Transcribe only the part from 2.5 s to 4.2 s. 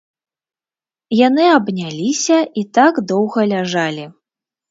і так доўга ляжалі.